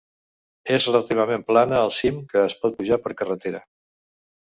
És 0.77 0.85
relativament 0.87 1.43
plana 1.49 1.77
al 1.79 1.93
cim, 1.97 2.17
que 2.31 2.39
es 2.45 2.55
pot 2.63 2.79
pujar 2.79 2.99
per 3.05 3.13
carretera. 3.21 3.61